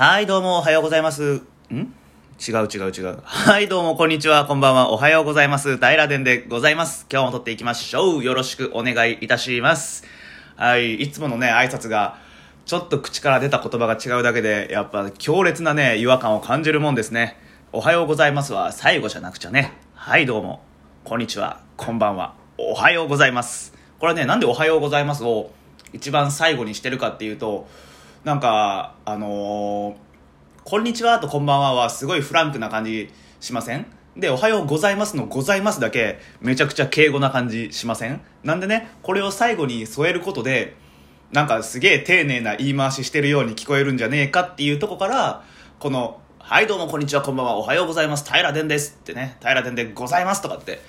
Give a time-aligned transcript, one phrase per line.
[0.00, 1.22] はい、どうもおはようございます。
[1.34, 1.42] ん？
[1.68, 3.18] 違う違う違う。
[3.22, 5.76] はい、どうもこんにちは、こんばんは、おはようございます。
[5.76, 7.06] 平殿でございます。
[7.12, 8.24] 今日も撮っていきましょう。
[8.24, 10.04] よろしくお願いいたします。
[10.56, 12.16] はい、いつものね、挨拶が、
[12.64, 17.36] ちょっと口から出た言葉が違うだけで、やっぱ強烈なね、違和感を感じるもんですね。
[17.70, 19.74] おはようございますは最後じゃなくちゃね。
[19.92, 20.62] はい、どうも。
[21.04, 21.60] こんにちは。
[21.76, 22.32] こんばんは。
[22.56, 23.74] おはようございます。
[23.98, 25.50] これね、なんでおはようございますを
[25.92, 27.68] 一番最後にしてるかっていうと、
[28.24, 29.96] なんか、あのー
[30.62, 33.08] こんにちはとこんばんははすごいフランクな感じ
[33.40, 33.86] しません？
[34.14, 38.20] で、おはようございますのございますだけめちゃくちゃ敬語な感じしません？
[38.44, 40.76] なんでね、これを最後に添えることで、
[41.32, 45.42] なんかすげえ丁寧な言い回ししてるように聞こえるんじゃねえかっていうとこから、
[45.78, 47.56] この、はいどうもこんにちはこんばんは。
[47.56, 48.30] おはようございます。
[48.30, 50.82] 平殿ですってね、平殿でございますとかって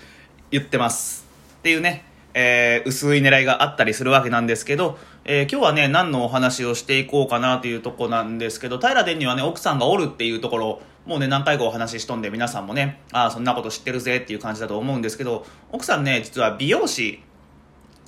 [0.52, 1.26] 言ってます。
[1.60, 17.24] っていうね、えー薄い狙いがあったりするわけなんですけど、えー今日はね、何のお話をしていこうかなというとこなんですけど、平殿にはね、奥さんがおるっていうところ、もうね、何回かお話ししとんで、皆さんもね、ああ、そんなこと知ってるぜっていう感じだと思うんですけど、奥さんね、実は美容師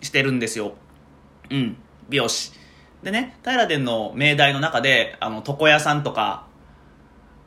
[0.02, 0.73] してるんですよ。
[1.49, 1.77] うん、
[2.09, 2.52] 美容師。
[3.02, 6.45] でね、平殿の命題の中で、あの、床屋さんとか、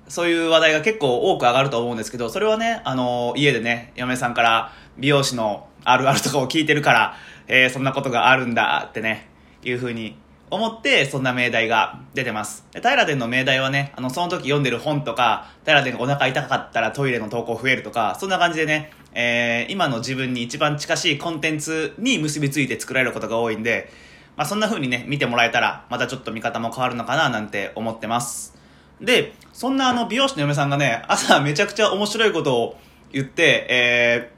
[0.09, 7.17] そういう話題が結構多く上がると思うんですけど、それはね、あの、家でね、嫁さんから美容師のあるあるとかを聞いてるから、
[7.49, 9.29] えーそんなことがあるんだってね、
[9.63, 10.17] いう風に
[10.51, 12.67] 思って、そんな命題が出てます。
[12.73, 23.91] で平殿の命題はね、あの、その時読んでる本とか、平殿がお腹痛かったらトイレの投稿増えるとか、そんな感じでね、えー今の自分に一番近しいコンテンツに結びついて作られることが多いんで、
[24.37, 28.55] まあ、そんな風にね、見てもらえたら、またちょっと見方も変わるのかななんて思ってます。
[29.01, 32.79] で、そんなあの美容師の嫁さんがね、朝めちゃくちゃ面白いことを
[33.13, 34.36] 言って、えー、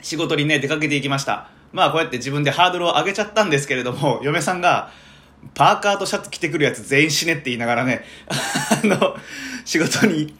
[0.00, 1.50] 仕事にね、出かけていきました。
[1.72, 4.90] まあこうやって自分でハードルを上げちゃったんですけれども、嫁さんが、
[5.54, 9.16] パーカーとシャツ着てくるやつ全員死ねって言いながらね、あの、
[9.64, 10.34] 仕事に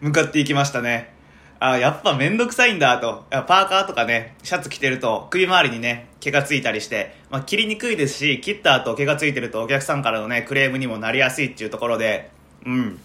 [0.00, 1.14] 向かっていきましたね。
[1.62, 3.26] あやっぱめんどくさいんだと。
[3.30, 12.30] パーカーとかね、シャツ着てると首周りにね、毛がついたりして、まあ切りにくいですし、切った後毛がついてるとお客さんからのね、クレームにもなりやすいっていうところで、
[12.64, 12.98] うん。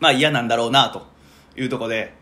[0.00, 1.06] まあ嫌なんだろうなと
[1.56, 2.12] いうところで、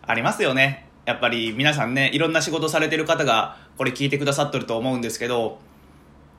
[0.00, 0.88] ありますよね。
[1.06, 5.58] やっぱり皆さんね、いろんな仕事されてる方がこれ聞いてくださってると思うんですけど、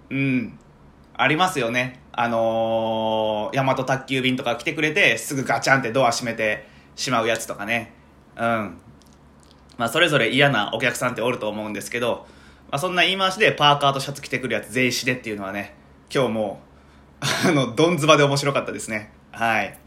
[0.10, 0.58] うん。
[1.14, 2.02] ありますよね。
[2.12, 7.94] あのー、大和宅急便とか来てくれて、すぐガチャンってドア閉めてしまうやつとかね。
[8.36, 8.78] うん。
[9.78, 12.26] まあ、それぞれ嫌なお客さんっておると思うんですけど、
[12.72, 15.76] まあ、そんな言い回しでパーカーとシャツ着てくるやつ全員死ねっていうのはね、
[16.14, 16.62] 今日も、
[17.20, 19.12] あの、どんずばで面白かったですね。
[19.32, 19.78] はい。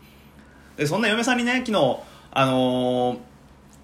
[0.77, 1.99] で、そんな嫁さんにね、昨日、
[2.31, 3.19] あのー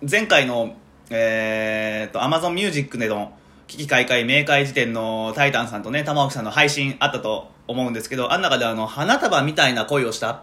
[0.09, 0.77] 前回の、
[1.11, 3.33] えー、と、Amazon Music での、
[3.67, 10.43] 危機開会明快時点のタイタンさんとね、玉置さんの配信あったと思うんですけど、あん中であの、花束みたいな恋をしたっ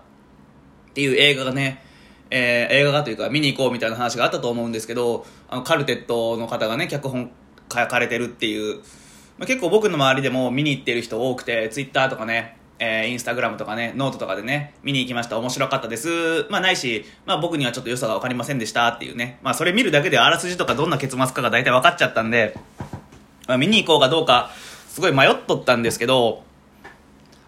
[0.93, 1.83] ていう映画がね、
[2.29, 7.31] えー映画がというか見に行こうみたいな話があったと思うんですけど、あの、カルテットの方がね、脚本
[7.71, 8.77] 書かれてるっていう、
[9.37, 16.47] まあ、結構僕の周りでも見に行ってる人多くて、ツイッターとかね、えーインスタグラムとかね、ノートとかでね、見に行きました、面白かったです。
[16.49, 19.37] まあないし、まあ僕にはちょっと良さが分かりませんでしたっていうね。
[19.43, 22.57] まあそれ見るだけであらすじとかどんな結末かが大体分かっちゃったんで、
[23.47, 24.49] まあ、見に行こうかどうか、
[24.89, 26.43] すごい迷っとったんですけど、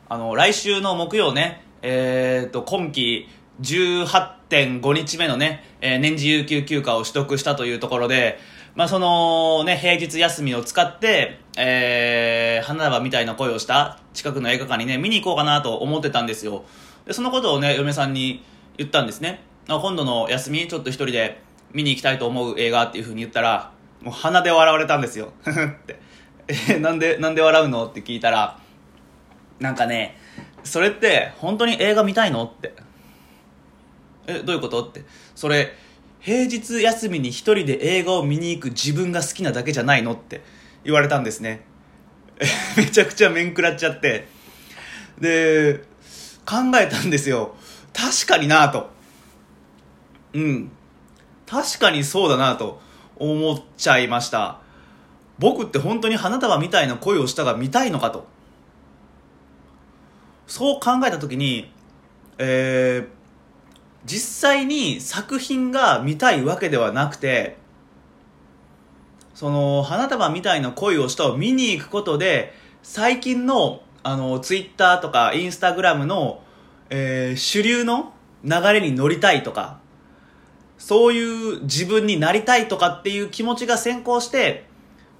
[0.07, 3.27] あの、来週の木曜ね、えー、と、今期
[3.61, 8.37] 18.5日目のね、えー年次有給休暇を取得したというところで、
[8.75, 16.63] まあ、そのね、平日休みを使って、えー、花束みたいな声をした近くの映画館にね、見に行こうかなと思ってたんですよ。
[17.05, 18.43] で、そのことをね、嫁さんに
[18.77, 19.41] 言ったんですね。
[19.67, 21.41] 今度の休み、ちょっと一人で
[21.71, 25.33] 見に行きたいと思う映画っていう風に言ったら、もう鼻で笑われたんですよ。
[25.45, 25.99] って。
[26.69, 28.57] え、なんで、なんで笑うのって聞いたら、
[29.59, 30.17] なんかね、
[30.63, 32.73] それって本当に映画見たいのって。
[34.25, 35.03] え、どういうことって。
[35.35, 35.75] それ、
[36.23, 40.41] 平日休みに一人で映画を見に行く自分が好きなだけじゃないのって
[40.85, 41.65] 言われたんですね。
[42.77, 44.27] めちゃくちゃ面食らっちゃって。
[45.19, 45.83] で、
[46.45, 47.55] 考えたんですよ。
[47.91, 48.89] 確かになと。
[50.31, 50.71] うん。
[51.45, 52.81] 確かにそうだなと
[53.17, 54.61] 思っちゃいました。
[55.39, 58.25] 僕って本当に花束みたいな恋をしたが見たいのかと。
[60.47, 61.69] そう考えた時に、
[62.37, 63.22] えー、
[64.05, 67.57] 実際に作品が見たいわけではなくて、
[69.33, 72.53] その、花束みたいな恋をしたを見に行くことで、
[72.83, 76.43] 最近の、あの、ツイッターとかインスタグラムの、
[76.89, 78.13] えー主流の
[78.43, 79.79] 流れに乗りたいとか、
[80.77, 84.65] そういう自分になりたいとかっていう気持ちが先行して、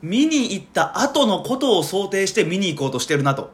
[0.02, 3.52] 見に行った後のことを想定して見に行こうとしてるなと。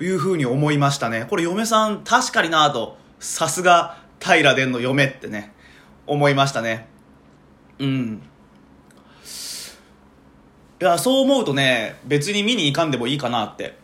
[0.00, 1.26] いうふうに思いましたね。
[1.28, 5.52] これ嫁さん確かになと、さすが平殿の嫁ってね、
[6.06, 6.88] 思いましたね。
[7.78, 8.22] うん。
[10.80, 13.76] いや、そう思うとね、別に見に行かんでもいいかなって。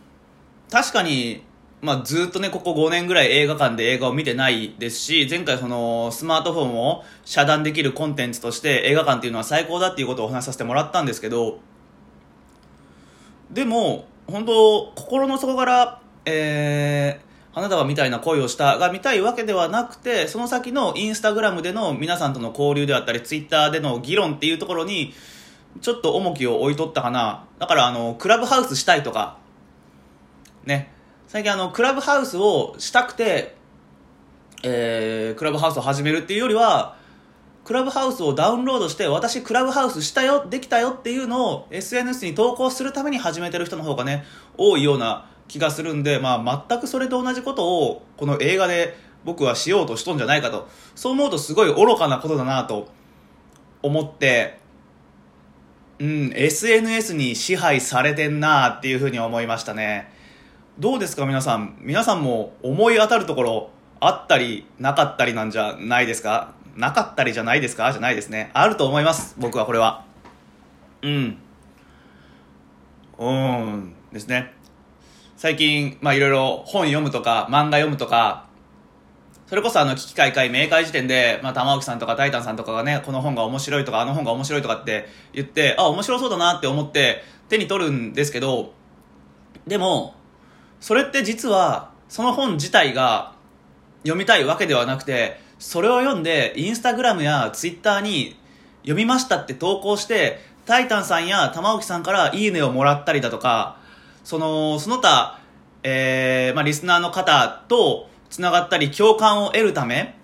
[0.70, 1.44] 確かに、
[1.82, 11.58] まあ、ずっとね、ここ5年ぐらい映画館で映画を見てないですし、前回そのスマートフォンを遮断できるコンテンツとして映画館っていうのは最高だっていうことをお話しさせてもらったんですけど、
[13.50, 25.14] でも、本当心の底から、えー、花束みたいな恋をしたが見たいわけではなくて、その先のインスタグラムでの皆さんとの交流であったり、ツイッターでの議論っていうところに、
[25.80, 27.46] ちょっと重きを置いとったかな。
[27.58, 29.38] だから、あの、クラブハウスしたいとか、
[30.64, 30.92] ね。
[31.26, 33.56] 最近あの、クラブハウスをしたくて、
[34.62, 36.96] えー、クラブハウスを始めるっていうよりは、
[37.64, 44.24] クラブハウスをダウンロードして、私クラブハウスしたよ、できたよっていうのを SNS に投稿するために始めてる人の方がね、
[44.56, 50.68] 多いような気がするんで、まあ全くそれと同じことを、この映画で僕はしようとしとんじゃないかと。
[50.94, 52.88] そう思うとすごい愚かなことだなと
[53.82, 54.58] 思って、
[55.98, 60.12] うん、SNS に支配されてんなっていうふうに思いましたね。
[60.78, 61.76] どうですか皆さん？
[61.80, 63.70] 皆さんも思い当たるところ
[64.00, 66.54] あったりなかったりなんじゃないですか？
[66.74, 67.92] なかったりじゃないですか？
[67.92, 68.50] じゃないですね。
[68.54, 69.36] あると思います。
[69.38, 70.04] 僕はこれは。
[71.02, 71.38] うん。
[73.18, 73.94] うん。
[74.12, 74.52] ですね。
[75.44, 78.46] 最近、まあいろいろ本読むとか、漫画読むとか、
[79.46, 88.72] それこそあの、危機開会、明快時点で、まあ、玉置さんとかタイタンさんとかがね、この本が面白いとか、あの本が面白いとかって言って、あ、面白そうだなって思って手に取るんですけど、
[89.66, 90.14] でも、
[90.80, 93.34] それって実は、その本自体が
[93.98, 98.40] 読みたいわけではなくて、それを読んで、インスタグラムやツイッターに
[98.80, 103.83] 読みましたって投稿して、タイタンさんや玉置さんからいいねをもらったりだとか、
[104.24, 105.38] その、その他、
[105.82, 110.16] えー、まあ、リスナーの方と、つながったり共感を得るため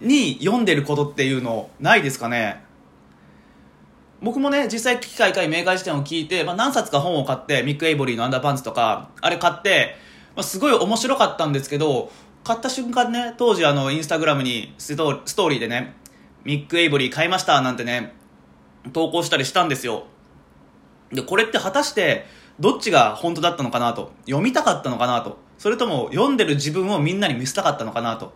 [0.00, 2.62] に読んでることっていうのないですかね？
[4.22, 9.96] 僕もね、実際機械会明快辞典を聞いて、まあ、何冊か本を買って、ミック・エイボリーのアンダーパンツとか、あれ買って、
[10.36, 12.12] まあ、すごい面白かったんですけど、
[12.44, 15.94] 買った瞬間ね、当時あの、インスタグラムにストーリーでね、
[16.44, 18.14] ミック・エイボリー買いましたなんてね、
[18.92, 20.04] 投稿したりしたんですよ。
[21.10, 22.26] で、これって果たして、
[22.60, 25.38] どっちが本当だったのかなと、読みたかったのかなと。
[25.58, 28.34] それとも読んでる自分をみんなに見せたかったのかなと。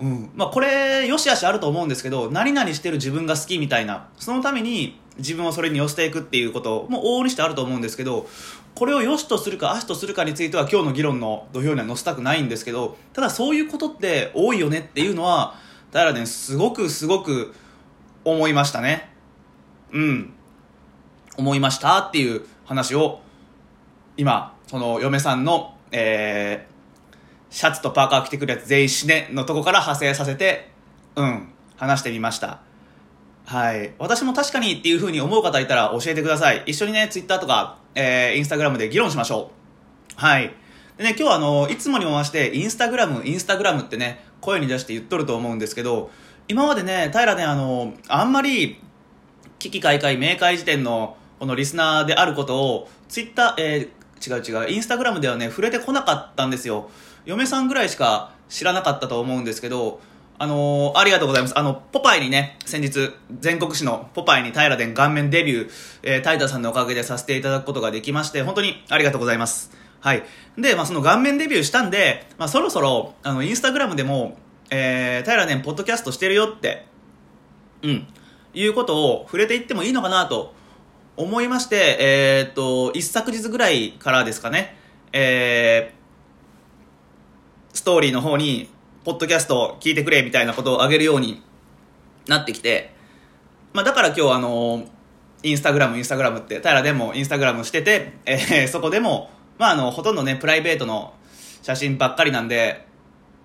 [0.00, 0.30] うん。
[0.34, 8.26] まあこれ、よしあしあると思うんですけど、何々してる自分が好きみたいな、そのために自分をそれに寄せていくっていうことも往々にしてあると思うんですけど、
[8.74, 15.54] これを良しとするか悪しとするかについては今日の議論の土俵には載せたくないんですけど、ただそういうことって多いよねっていうのは、
[15.92, 17.54] だからね、すごくすごく
[18.24, 19.10] 思いましたね。
[19.92, 20.32] うん。
[21.36, 23.20] 思いましたっていう話を、
[24.16, 30.70] 今、その嫁さんのえー、シャツとパーカー着てくるやつ全員死ねのとこから派生させて、
[31.14, 32.60] うん、話してみました。
[33.46, 33.94] はい。
[33.98, 36.64] 私も確かにっていう風に思う方いたら教えてください。
[36.66, 39.52] 一緒にね、ツイッターとか、えー、インスタグラムで議論しましょ
[40.16, 40.20] う。
[40.20, 40.52] はい。
[40.96, 46.10] でね、今日はあの、いつもにも増して、インスタグラム、インスタグラムってね、声に出して言っとると思うんですけど、
[46.48, 48.80] 今までね、平ね、あの、あんまり、
[49.60, 54.70] 危機開会、明快時点の、このリスナーであることを、ツイッター、えー、違う違う。
[54.70, 56.90] インスタグラムではね、触れてこなかったんですよ。
[57.26, 60.00] 嫁さんぐらいしか知らなかったと思うんですけど、
[60.38, 61.58] あのー、ありがとうございます。
[61.58, 65.70] あの、ポパイにね、先日、全国紙のポパイに平殿顔面デビュー、
[66.02, 69.70] えー、タイタさんのおかげでさせていただくことができまして、本当にありがとうございます。
[70.00, 70.22] はい。
[70.58, 74.36] で、まあ、その顔面デビューしたんで、まあ、そろそろ、あの、インスタグラムでも、
[74.70, 76.86] えー、平殿ポッドキャストしてるよって、
[77.82, 78.06] うん、
[78.54, 80.54] いうことを触れていってもいいのかなと
[81.16, 84.76] 思いまして、えー、っと、一昨日ぐらいからですかね、
[85.12, 88.68] えー、ストーリーの方に、
[89.04, 91.42] ポッドキャスト聞いてくれみたいなことをあげるように
[92.26, 92.94] なってきて、
[93.72, 94.86] まあだから今日あの、
[95.42, 101.14] インスタグラム、インスタグラムって、平でもインスタグラムしてて、えー、そこでも、まああの、ほとんどね、プライベートの
[101.62, 102.86] 写真ばっかりなんで、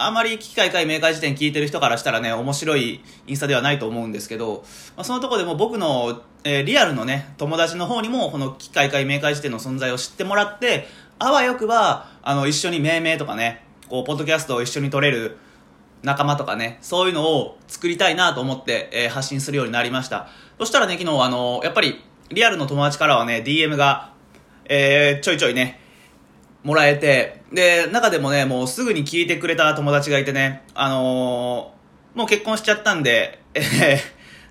[0.02, 4.64] あまり機械会明快辞典聞いてる人からしたらね、面白いインスタではないと思うんですけど、
[4.96, 10.88] まあ、そのとこでも僕の、えー、リアルのね、友達の方にも、この機械会明快辞典の存在を知ってもらって、
[11.20, 15.38] あわよくば、あの、一緒に命名とかね、こう、ポッドキャストを一緒に撮れる
[16.02, 20.30] 仲間とかね、そういうのを作りたいなと思って、えー、発信するようになりました。
[20.60, 24.14] そしたらね、昨日あの、やっぱり、リアルの友達からはね、DM が、
[24.64, 25.82] えー、ちょいちょいね、
[26.64, 34.00] もらえて、で、中でもね、もうすぐに聞いてくれた友達がいてね、あのー、もう結婚しちゃったんで、えー、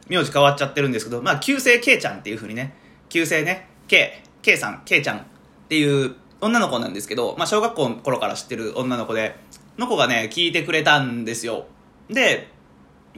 [0.09, 2.75] 名字変わっちゃってるんですけど、まあ、旧姓 K ちゃんっていう風にね、
[3.09, 5.23] 旧姓ね、K、K さん、K ちゃんっ
[5.69, 9.37] ていう女の子なんですけど、まあ、小学校の頃から知ってる女の子で、
[9.77, 11.67] の子がね、聞いてくれたんですよ。
[12.09, 12.49] で、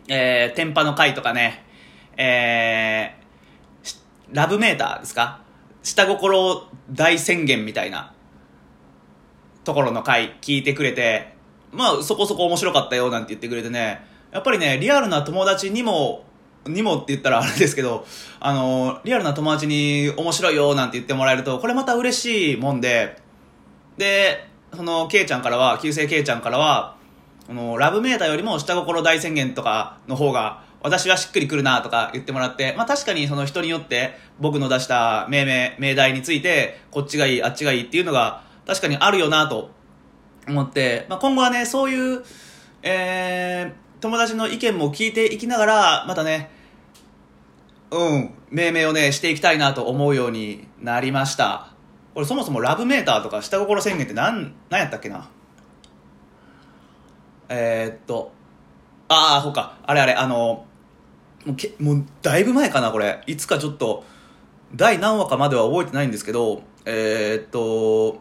[0.09, 1.65] えー、天パの回とかね、
[2.17, 3.97] えー、
[4.33, 5.43] ラブメーターですか？
[5.83, 8.13] 下心大宣言みたいな
[9.65, 11.35] ところの回聞いてくれて、
[11.73, 16.25] まあそこそこ面白かったよなんて言ってくれてね、やっぱりね、リアルな友達にも、
[16.67, 18.07] にもって言ったらあれですけど、
[18.39, 23.17] あの、リアルな友達に面白いよなんて言ってもらえると、これまた嬉しいもんで、
[23.97, 26.97] で、その、ケイちゃんからは、旧姓ケイちゃんからは、
[27.47, 39.71] この、ラブメーターよりも下心大宣言とかの方が、私はしっくりくるなとか言ってもらって、まあ確かにその人によって僕の出した命名、命題について、こっちがいい、あっちがいいっていうのが確かにあるよなと
[40.47, 42.23] 思って、まあ今後はね、そういう、
[42.85, 46.53] えー、友達の意見も聞いていきながら、またね、
[47.91, 51.73] うん、命名をね、していきたいなと思うようになりました。
[52.15, 55.29] これそもそもラブメーターとか下心宣言って何、何やったっけな？
[57.49, 58.31] えー、っと、
[59.09, 60.65] ああ、そうか、あれあれ、あの、
[61.45, 63.23] もうけもうだいぶ前かなこれ。
[63.27, 64.05] いつかちょっと
[64.77, 68.21] 第何話かまでは覚えてないんですけどえー、っと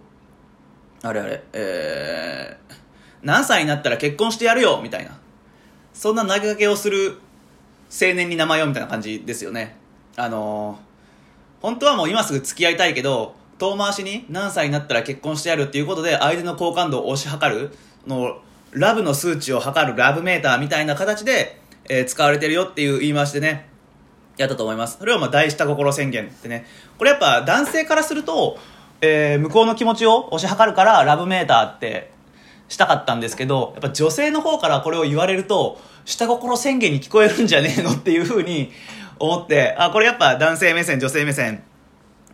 [1.02, 2.76] あれあれえー、
[3.24, 5.18] 何歳になったら結婚してやるよみたいな
[5.94, 7.20] そんな投げかけをする
[7.92, 9.76] 青年に名前をみたいな感じですよね
[10.16, 10.90] あのー
[11.62, 17.76] 本当はもう今すぐ付き合いたいけど遠回しに何歳になったら結婚してやるっていうことで相手の好感度を推し量る
[18.08, 18.40] の
[18.72, 23.68] ラブの数値を測るラブメーターみたいな形でえー、使われてるよっていう言い回しでね、
[24.38, 25.00] やったと思います。
[25.00, 26.66] それをまあ大下心宣言ってね。
[26.98, 28.58] これやっぱ男性からすると、
[29.02, 32.12] えー、向こうの気持ちを推し量るからラブメーターって
[32.68, 38.72] したかったんですけど、やっぱ女性の方からこれを言われると、下心宣言に聞こえるんじゃねえのっていうふうに
[39.20, 41.64] 思って、あ、これやっぱ男性目線、女性目線、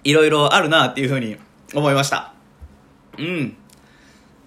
[0.03, 1.38] いろいろあるなっていうふうに
[1.74, 2.34] 思いました。
[3.17, 3.57] うん。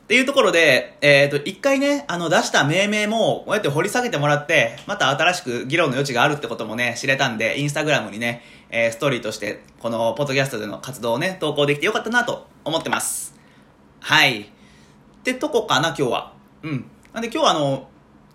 [0.05, 13.35] っていうところで、えっ、ー、と、一回ね、あの、出した命名も、こうやって掘り下げてもらって、また新しく議論の余地があるってこともね、知れたんで、インスタグラムにね、えー、ストーリーとして、この、ポッドキャストでの活動をね、投稿できてよかったなと思ってます。
[14.01, 14.43] はい。
[14.43, 14.47] っ
[15.23, 16.33] てとこかな、今日は。
[16.63, 16.85] うん。
[17.13, 17.89] なんで今日はあの、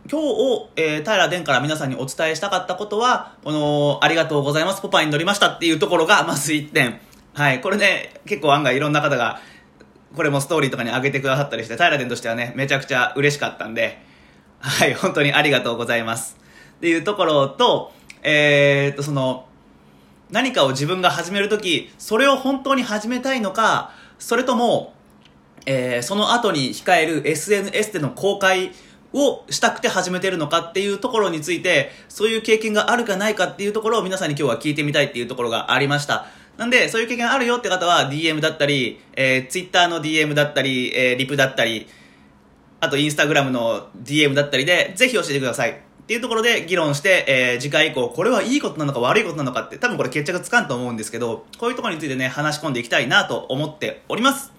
[0.10, 7.00] 今日を、えー、平殿から皆さんにお伝えしたかったことは、この、ありがとうございます、ポパイに乗りましたっていうところが、まず1点。
[7.34, 7.62] はい。
[7.62, 9.40] これね、結構案外いろんな方が、
[10.16, 14.02] これもストーリーとかに上げてくださったりして、平殿としてはね、めちゃくちゃ嬉しかったんで、
[14.60, 16.38] はい、本当にありがとうございます。
[16.78, 17.92] っていうところと、
[18.24, 19.48] えー、っと、その、
[20.34, 24.96] 何かを自分が始めるとき、それを本当に始めたいのか、それとも、
[25.68, 28.72] えー、その後に控える SNS での公開
[29.14, 36.26] をしたくて始めてるのかっていうところについて、そういう経験があるかないかっていうところを皆さんに今日は聞いてみたいっていうところがありました。
[36.58, 41.86] なんで、そういう経験あるよって方は DM だったり、えー、Twitter の DM だったり、えー、リプだったり、
[42.80, 45.93] あと Instagram の DM だったりで、ぜひ教えてください。
[46.04, 54.52] っていうところで議論して、えー、次回以降、これはいいことなのか悪いことなのかって、多分これ決着つかんと思うんですけど、こういうところについてね、話し込んでいきたいなと思っております。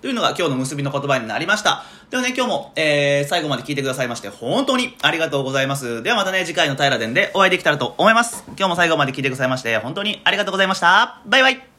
[0.00, 1.84] というのが今日の結びの言葉になりました。
[2.10, 6.02] ではね、今日も、えー、最後まで聞いてくださいまして、本当にありがとうございます。
[6.02, 8.44] ではまたね、次回の平殿でお会いできたらと思います。
[8.48, 11.20] 今日も最後まで聞いてくださいまして、本当にありがとうございました。
[11.26, 11.75] バイバイ